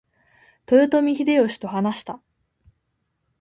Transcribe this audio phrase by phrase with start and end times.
[0.67, 2.19] 豊臣秀吉と話した。